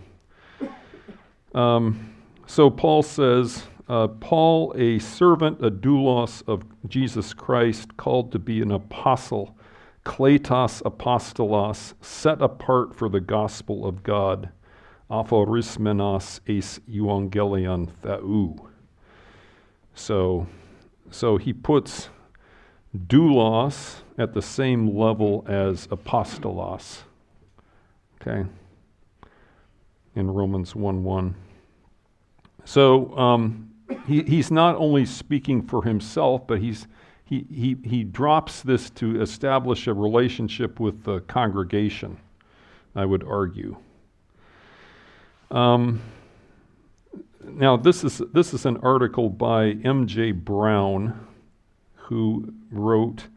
[1.53, 2.13] Um,
[2.45, 8.61] so Paul says, uh, Paul, a servant, a doulos of Jesus Christ, called to be
[8.61, 9.57] an apostle,
[10.05, 14.49] kletos apostolos, set apart for the gospel of God,
[15.09, 18.69] aphorismenos eis euangelion theou.
[19.95, 20.47] So,
[21.11, 22.09] so he puts
[22.95, 26.99] doulos at the same level as apostolos.
[28.21, 28.47] Okay?
[30.15, 31.35] In Romans 1 1.
[32.65, 33.71] So um,
[34.05, 36.87] he, he's not only speaking for himself, but he's,
[37.23, 42.17] he, he, he drops this to establish a relationship with the congregation,
[42.95, 43.77] I would argue.
[45.51, 46.01] Um,
[47.43, 50.33] now, this is, this is an article by M.J.
[50.33, 51.27] Brown
[51.95, 53.27] who wrote,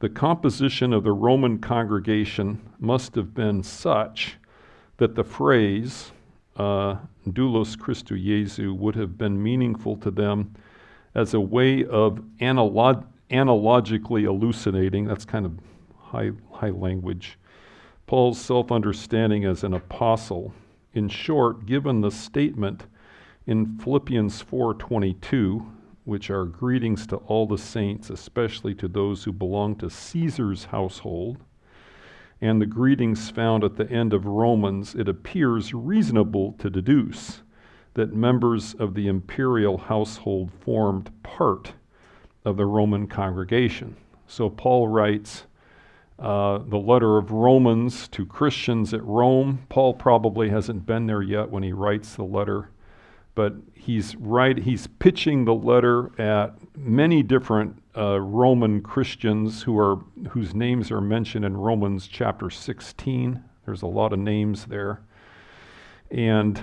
[0.00, 4.36] The composition of the Roman congregation must have been such
[4.98, 6.12] that the phrase,
[6.56, 6.96] uh,
[7.28, 10.54] doulos Christou Jesu, would have been meaningful to them
[11.14, 15.52] as a way of analog- analogically elucidating, that's kind of
[15.98, 17.38] high, high language,
[18.06, 20.52] Paul's self understanding as an apostle.
[20.94, 22.86] In short, given the statement
[23.46, 25.66] in Philippians 4:22,
[26.04, 31.38] which are greetings to all the saints, especially to those who belong to Caesar's household,
[32.40, 37.42] and the greetings found at the end of Romans, it appears reasonable to deduce
[37.94, 41.72] that members of the imperial household formed part
[42.44, 43.96] of the Roman congregation.
[44.26, 45.46] So Paul writes
[46.18, 49.66] uh, the letter of Romans to Christians at Rome.
[49.68, 52.70] Paul probably hasn't been there yet when he writes the letter
[53.36, 59.96] but he's right he's pitching the letter at many different uh, roman christians who are
[60.28, 65.00] whose names are mentioned in romans chapter 16 there's a lot of names there.
[66.10, 66.62] And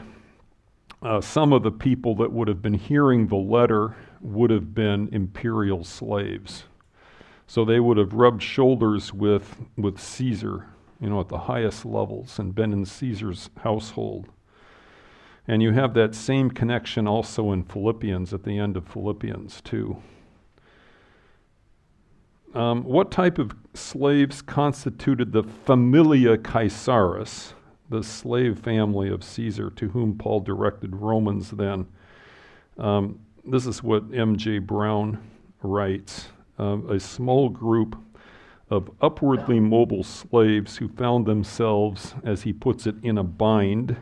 [1.01, 5.09] uh, some of the people that would have been hearing the letter would have been
[5.11, 6.65] imperial slaves
[7.51, 10.67] so they would have rubbed shoulders with with caesar
[10.99, 14.29] you know at the highest levels and been in caesar's household
[15.47, 19.97] and you have that same connection also in Philippians, at the end of Philippians, too.
[22.53, 27.53] Um, what type of slaves constituted the familia Caesaris,
[27.89, 31.87] the slave family of Caesar, to whom Paul directed Romans then?
[32.77, 34.59] Um, this is what M.J.
[34.59, 35.21] Brown
[35.63, 36.27] writes
[36.61, 37.97] uh, a small group
[38.69, 43.97] of upwardly mobile slaves who found themselves, as he puts it, in a bind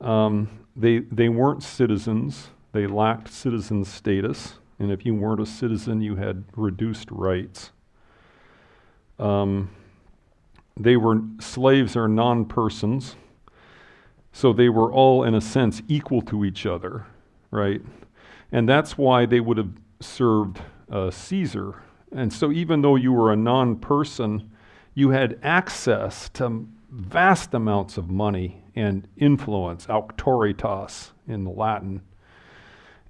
[0.00, 6.00] um, they, they weren't citizens, they lacked citizen status, and if you weren't a citizen,
[6.00, 7.72] you had reduced rights.
[9.18, 9.70] Um,
[10.78, 13.16] they were slaves or non persons,
[14.32, 17.06] so they were all, in a sense, equal to each other,
[17.50, 17.82] right?
[18.52, 21.82] And that's why they would have served uh, Caesar.
[22.12, 24.50] And so, even though you were a non person,
[24.94, 32.02] you had access to vast amounts of money and influence, auctoritas in the Latin.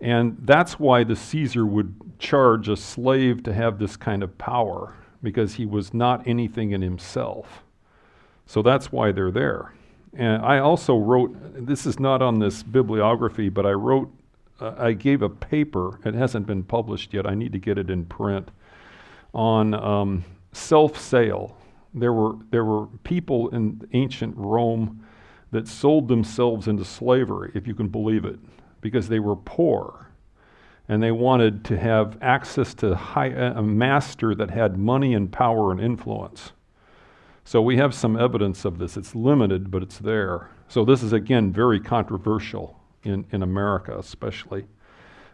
[0.01, 4.95] And that's why the Caesar would charge a slave to have this kind of power,
[5.23, 7.63] because he was not anything in himself.
[8.47, 9.75] So that's why they're there.
[10.15, 11.37] And I also wrote,
[11.67, 14.11] this is not on this bibliography, but I wrote,
[14.61, 18.05] I gave a paper, it hasn't been published yet, I need to get it in
[18.05, 18.51] print,
[19.33, 21.57] on um, self sale.
[21.95, 25.05] There were, there were people in ancient Rome
[25.51, 28.39] that sold themselves into slavery, if you can believe it,
[28.81, 30.07] because they were poor
[30.89, 35.71] and they wanted to have access to high, a master that had money and power
[35.71, 36.51] and influence.
[37.45, 38.97] So we have some evidence of this.
[38.97, 40.51] It's limited, but it's there.
[40.67, 44.67] So this is, again, very controversial in, in America, especially.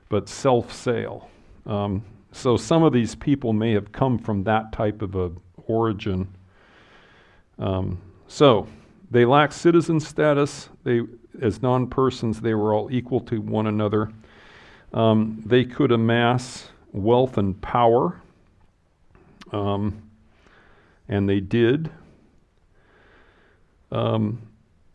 [0.08, 1.28] But self sale.
[1.66, 5.32] Um, so some of these people may have come from that type of a
[5.66, 6.28] origin.
[7.58, 7.98] Um,
[8.28, 8.68] so
[9.10, 10.68] they lack citizen status.
[10.84, 11.02] They,
[11.40, 14.12] as non persons, they were all equal to one another.
[14.92, 18.20] Um, they could amass wealth and power,
[19.52, 20.02] um,
[21.08, 21.90] and they did.
[23.92, 24.42] Um,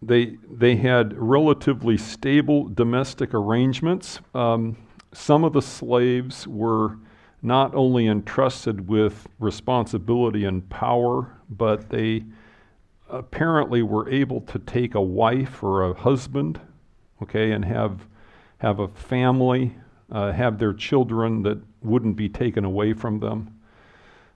[0.01, 4.19] they, they had relatively stable domestic arrangements.
[4.33, 4.77] Um,
[5.13, 6.97] some of the slaves were
[7.41, 12.23] not only entrusted with responsibility and power, but they
[13.09, 16.59] apparently were able to take a wife or a husband,
[17.21, 18.07] okay, and have
[18.59, 19.75] have a family,
[20.11, 23.59] uh, have their children that wouldn't be taken away from them.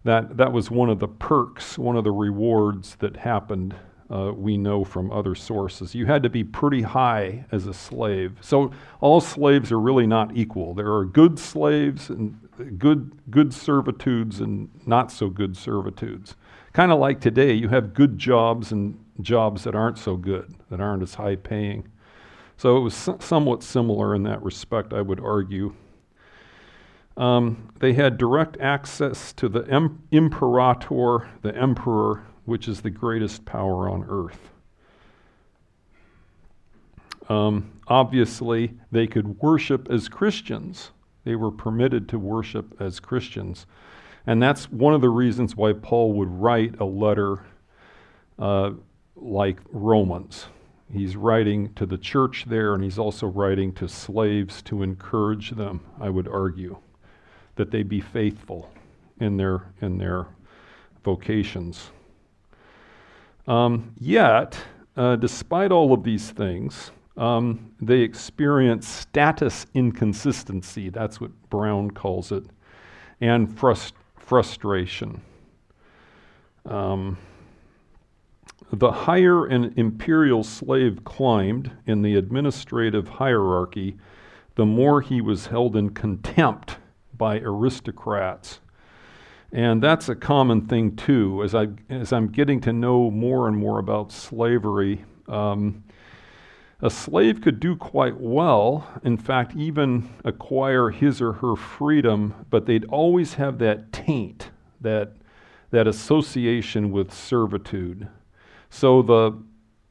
[0.04, 3.76] That that was one of the perks, one of the rewards that happened.
[4.08, 5.96] Uh, we know from other sources.
[5.96, 8.38] You had to be pretty high as a slave.
[8.40, 10.76] So all slaves are really not equal.
[10.76, 12.40] There are good slaves and
[12.78, 16.36] good good servitudes and not so good servitudes.
[16.74, 20.80] Kind of like today, you have good jobs and jobs that aren't so good, that
[20.80, 21.88] aren't as high paying.
[22.58, 25.74] So it was somewhat similar in that respect, I would argue.
[27.18, 33.46] Um, they had direct access to the em- imperator, the emperor, which is the greatest
[33.46, 34.50] power on earth.
[37.28, 40.92] Um, obviously, they could worship as Christians.
[41.24, 43.66] They were permitted to worship as Christians.
[44.28, 47.44] And that's one of the reasons why Paul would write a letter
[48.38, 48.72] uh,
[49.16, 50.48] like Romans.
[50.92, 55.82] He's writing to the church there, and he's also writing to slaves to encourage them,
[56.00, 56.78] I would argue,
[57.56, 58.72] that they be faithful
[59.20, 60.28] in their, in their
[61.04, 61.90] vocations.
[63.48, 64.58] Um, yet,
[64.98, 72.30] uh, despite all of these things, Um, they experience status inconsistency, that's what Brown calls
[72.30, 72.44] it,
[73.22, 75.22] and frust- frustration.
[76.66, 77.18] Um,
[78.74, 83.96] the higher an imperial slave climbed in the administrative hierarchy,
[84.56, 86.78] the more he was held in contempt
[87.18, 88.60] by aristocrats.
[89.52, 91.42] And that's a common thing too.
[91.44, 95.84] As, I, as I'm getting to know more and more about slavery, um,
[96.82, 102.66] a slave could do quite well, in fact, even acquire his or her freedom, but
[102.66, 105.14] they'd always have that taint, that,
[105.72, 108.10] that association with servitude.
[108.70, 109.42] So the,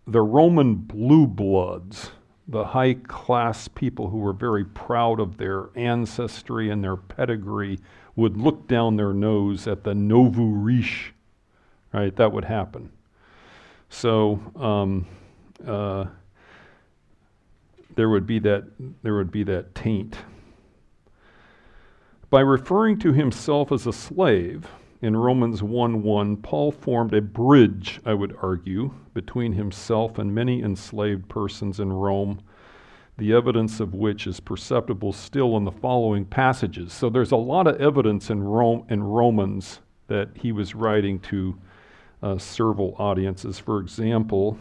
[0.07, 2.11] the Roman blue bloods,
[2.47, 7.79] the high class people who were very proud of their ancestry and their pedigree,
[8.17, 11.13] would look down their nose at the nouveau riche,
[11.93, 12.15] right?
[12.17, 12.91] That would happen.
[13.89, 15.07] So um,
[15.67, 16.07] uh,
[17.95, 18.65] there would be that
[19.03, 20.17] there would be that taint.
[22.31, 24.69] By referring to himself as a slave,
[25.05, 30.63] in Romans 1 1, Paul formed a bridge, I would argue, between himself and many
[30.63, 32.41] enslaved persons in Rome,
[33.17, 36.93] the evidence of which is perceptible still in the following passages.
[36.93, 41.57] So there's a lot of evidence in, Rome, in Romans that he was writing to
[42.23, 43.59] uh, servile audiences.
[43.59, 44.59] For example,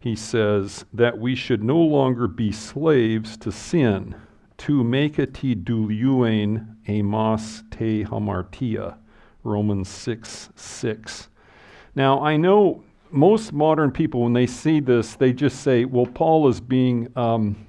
[0.00, 4.14] he says that we should no longer be slaves to sin,
[4.58, 8.96] to make it douleuein amos te hamartia
[9.44, 11.28] Romans 6 6.
[11.94, 12.82] Now, I know
[13.14, 17.66] most modern people, when they see this, they just say, well, Paul is being, um,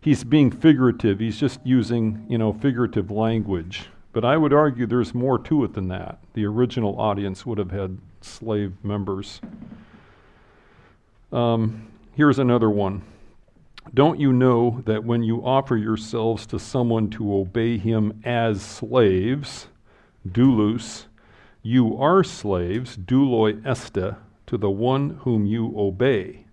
[0.00, 1.20] he's being figurative.
[1.20, 3.86] He's just using, you know, figurative language.
[4.12, 6.18] But I would argue there's more to it than that.
[6.34, 9.40] The original audience would have had slave members.
[11.32, 11.86] Um,
[12.16, 13.02] here's another one.
[13.94, 19.68] Don't you know that when you offer yourselves to someone to obey him as slaves,
[20.28, 21.04] doulos,
[21.62, 24.16] you are slaves, douloi este,
[24.50, 26.44] to the one whom you obey,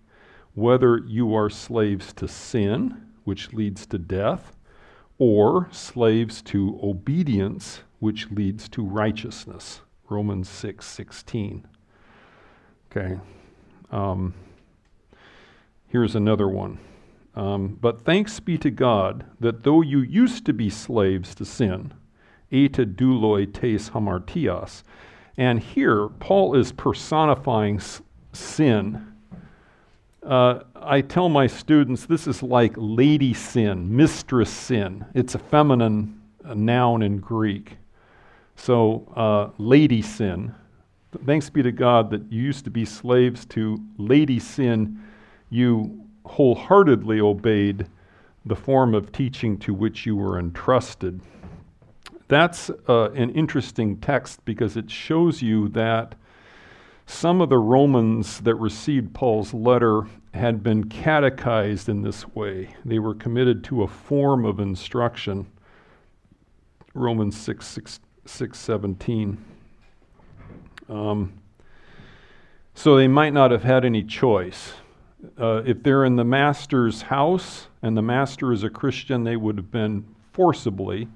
[0.53, 4.55] whether you are slaves to sin, which leads to death,
[5.17, 9.81] or slaves to obedience, which leads to righteousness.
[10.09, 11.67] Romans 6 16.
[12.91, 13.19] Okay.
[13.89, 14.35] Um,
[15.87, 16.77] here's another one.
[17.33, 21.95] Um, but thanks be to God that though you used to be slaves to sin,
[22.51, 24.83] eta douloi tes hamartias.
[25.37, 28.01] And here, Paul is personifying s-
[28.33, 29.13] sin.
[30.23, 35.05] Uh, I tell my students this is like lady sin, mistress sin.
[35.13, 37.77] It's a feminine uh, noun in Greek.
[38.55, 40.53] So, uh, lady sin.
[41.25, 45.01] Thanks be to God that you used to be slaves to lady sin.
[45.49, 47.87] You wholeheartedly obeyed
[48.45, 51.21] the form of teaching to which you were entrusted.
[52.27, 56.15] That's uh, an interesting text because it shows you that
[57.05, 60.01] some of the Romans that received Paul's letter
[60.33, 62.75] had been catechized in this way.
[62.83, 65.47] They were committed to a form of instruction.
[66.93, 69.37] Romans 6, 6, 6 17.
[70.89, 71.33] Um,
[72.73, 74.73] so they might not have had any choice.
[75.39, 79.57] Uh, if they're in the master's house and the master is a Christian, they would
[79.57, 81.07] have been forcibly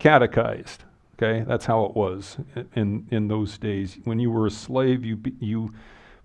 [0.00, 0.82] catechized.
[1.16, 2.38] Okay, that's how it was
[2.74, 3.98] in, in those days.
[4.04, 5.72] When you were a slave, you, you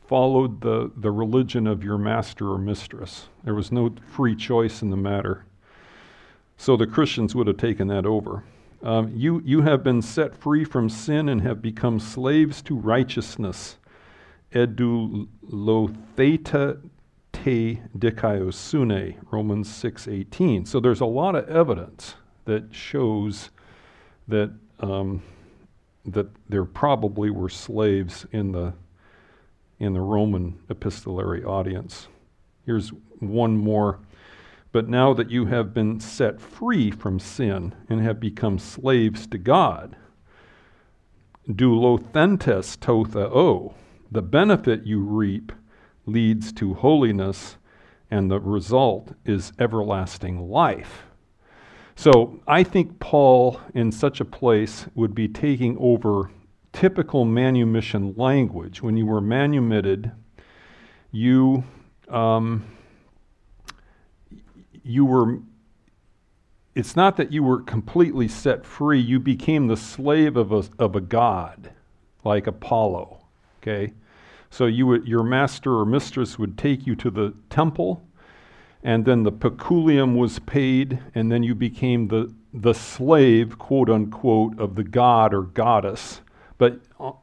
[0.08, 3.28] followed the, the religion of your master or mistress.
[3.44, 5.46] There was no free choice in the matter.
[6.56, 8.46] So the Christians would have taken that over.
[8.82, 13.78] Um, you, you have been set free from sin and have become slaves to righteousness.
[14.54, 15.30] Edoulothete
[17.34, 20.66] te dikaiosune, Romans 6.18.
[20.66, 22.16] So there's a lot of evidence
[22.46, 23.50] that shows
[24.28, 25.22] that um,
[26.06, 28.74] that there probably were slaves in the
[29.80, 32.08] in the Roman epistolary audience.
[32.66, 34.00] Here's one more.
[34.72, 39.38] But now that you have been set free from sin and have become slaves to
[39.38, 39.96] God,
[41.54, 43.74] do lothentes totha o.
[44.12, 45.52] the benefit you reap
[46.06, 47.58] leads to holiness,
[48.12, 51.06] and the result is everlasting life.
[51.96, 56.30] So I think Paul, in such a place, would be taking over
[56.74, 58.82] typical manumission language.
[58.82, 60.12] When you were manumitted,
[61.12, 61.64] you
[62.10, 62.66] um,
[64.84, 65.40] you were.
[66.76, 69.00] It's not that you were completely set free.
[69.00, 71.72] You became the slave of a of a god,
[72.26, 73.26] like Apollo.
[73.62, 73.94] Okay,
[74.50, 78.05] so you would, your master or mistress would take you to the temple
[78.86, 84.60] and then the peculium was paid, and then you became the, the slave, quote unquote,
[84.60, 86.22] of the god or goddess.
[86.60, 87.14] But, uh,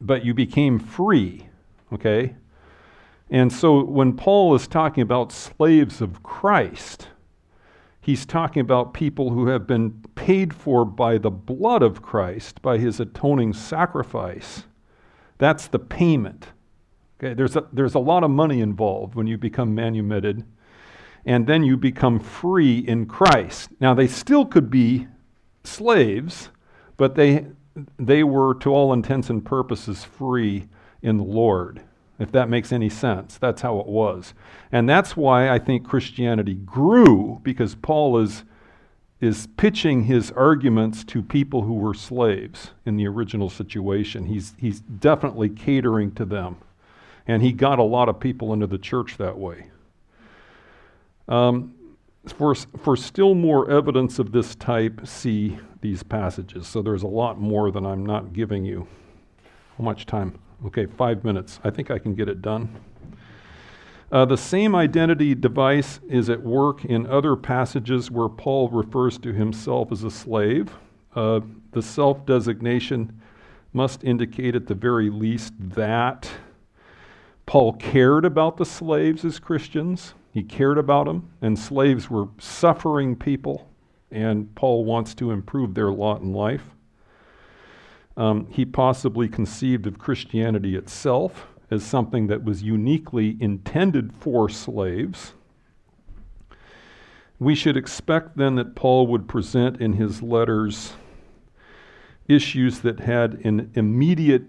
[0.00, 1.48] but you became free,
[1.92, 2.36] okay?
[3.30, 7.08] And so when Paul is talking about slaves of Christ,
[8.00, 12.78] he's talking about people who have been paid for by the blood of Christ, by
[12.78, 14.62] his atoning sacrifice.
[15.38, 16.46] That's the payment.
[17.18, 20.44] Okay, there's a, there's a lot of money involved when you become manumitted,
[21.28, 23.68] and then you become free in Christ.
[23.80, 25.06] Now, they still could be
[25.62, 26.48] slaves,
[26.96, 27.46] but they,
[27.98, 30.68] they were, to all intents and purposes, free
[31.02, 31.82] in the Lord
[32.18, 33.38] if that makes any sense.
[33.38, 34.34] That's how it was.
[34.72, 38.42] And that's why I think Christianity grew, because Paul is,
[39.20, 44.26] is pitching his arguments to people who were slaves in the original situation.
[44.26, 46.56] He's, he's definitely catering to them.
[47.26, 49.68] And he got a lot of people into the church that way.
[51.28, 51.74] Um,
[52.26, 56.66] for, for still more evidence of this type, see these passages.
[56.66, 58.86] So there's a lot more than I'm not giving you.
[59.76, 60.38] How much time?
[60.66, 61.60] Okay, five minutes.
[61.62, 62.80] I think I can get it done.
[64.10, 69.32] Uh, the same identity device is at work in other passages where Paul refers to
[69.32, 70.74] himself as a slave.
[71.14, 71.40] Uh,
[71.72, 73.20] the self designation
[73.72, 76.30] must indicate, at the very least, that
[77.44, 80.14] Paul cared about the slaves as Christians.
[80.32, 83.68] He cared about them, and slaves were suffering people,
[84.10, 86.74] and Paul wants to improve their lot in life.
[88.16, 95.34] Um, he possibly conceived of Christianity itself as something that was uniquely intended for slaves.
[97.38, 100.94] We should expect then that Paul would present in his letters
[102.26, 104.42] issues that had an immediate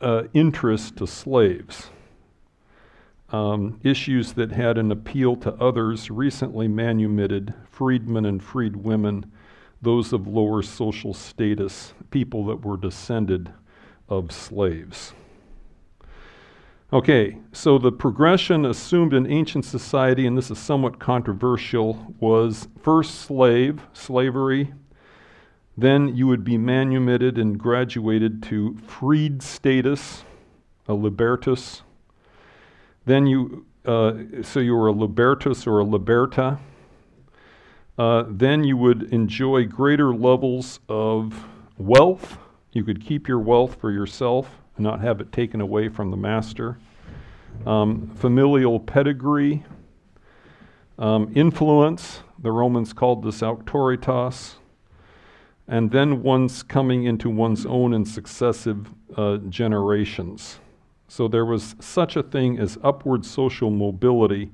[0.00, 1.90] uh, interest to slaves,
[3.30, 9.24] um, issues that had an appeal to others recently manumitted, freedmen and freedwomen
[9.80, 13.52] those of lower social status, people that were descended
[14.08, 15.12] of slaves.
[16.92, 23.16] Okay, so the progression assumed in ancient society, and this is somewhat controversial, was first
[23.16, 24.72] slave, slavery,
[25.76, 30.24] then you would be manumitted and graduated to freed status,
[30.88, 31.82] a libertus.
[33.08, 36.58] Then you, uh, so you were a libertus or a liberta,
[37.96, 41.46] uh, then you would enjoy greater levels of
[41.78, 42.36] wealth.
[42.72, 46.18] You could keep your wealth for yourself and not have it taken away from the
[46.18, 46.76] master.
[47.64, 49.64] Um, familial pedigree,
[50.98, 54.56] um, influence, the Romans called this auctoritas,
[55.66, 60.58] and then one's coming into one's own in successive uh, generations.
[61.08, 64.50] So there was such a thing as upward social mobility,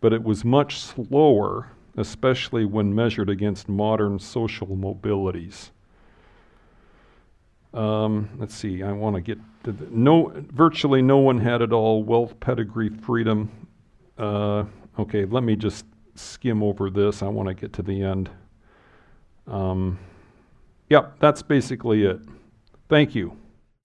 [0.00, 5.70] but it was much slower especially when measured against modern social mobilities.
[7.72, 11.72] Um, let's see, I want to get to the, no, virtually no one had it
[11.72, 13.50] all wealth, pedigree, freedom.
[14.16, 14.64] Uh,
[14.98, 15.84] okay, let me just
[16.14, 17.22] skim over this.
[17.22, 18.30] I want to get to the end.
[19.46, 19.98] Um,
[20.88, 22.20] yep, that's basically it.
[22.88, 23.32] Thank you.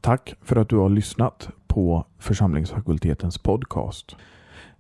[0.02, 4.16] Tack för att du har lyssnat på församlingsfakultetens podcast.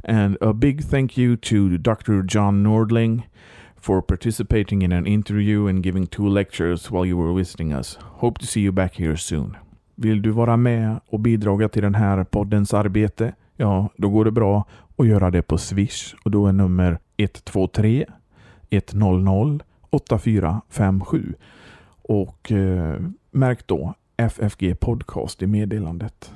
[0.03, 2.23] And a big thank you to Dr.
[2.29, 3.29] John Nordling
[3.75, 7.99] for participating in an interview and giving two lectures while you were visiting us.
[8.01, 9.57] Hope to see you back here soon.
[9.95, 13.33] Vill du vara med och bidra till den här poddens arbete?
[13.57, 14.65] Ja, då går det bra
[14.97, 18.05] att göra det på Swish och då är nummer 123
[18.69, 21.33] 100 8457
[22.01, 26.31] och eh, märk då FFG Podcast i meddelandet.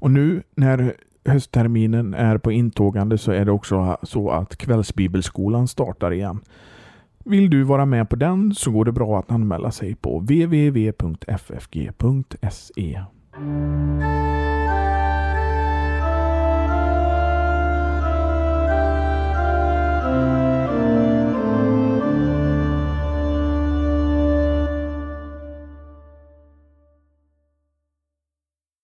[0.00, 0.94] Och nu när
[1.24, 6.40] höstterminen är på intågande så är det också så att kvällsbibelskolan startar igen.
[7.24, 11.40] Vill du vara med på den så går det bra att anmäla sig på www.ffg.se.